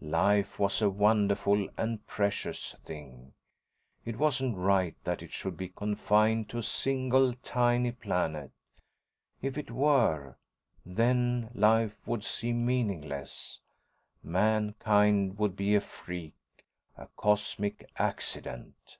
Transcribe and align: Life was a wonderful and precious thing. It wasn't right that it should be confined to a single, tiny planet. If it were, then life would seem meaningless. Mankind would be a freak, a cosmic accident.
Life 0.00 0.60
was 0.60 0.80
a 0.80 0.88
wonderful 0.88 1.66
and 1.76 2.06
precious 2.06 2.72
thing. 2.84 3.32
It 4.04 4.16
wasn't 4.16 4.56
right 4.56 4.94
that 5.02 5.22
it 5.22 5.32
should 5.32 5.56
be 5.56 5.70
confined 5.70 6.48
to 6.50 6.58
a 6.58 6.62
single, 6.62 7.34
tiny 7.42 7.90
planet. 7.90 8.52
If 9.42 9.58
it 9.58 9.72
were, 9.72 10.36
then 10.86 11.50
life 11.52 11.96
would 12.06 12.22
seem 12.22 12.64
meaningless. 12.64 13.58
Mankind 14.22 15.36
would 15.36 15.56
be 15.56 15.74
a 15.74 15.80
freak, 15.80 16.34
a 16.96 17.08
cosmic 17.16 17.84
accident. 17.96 18.98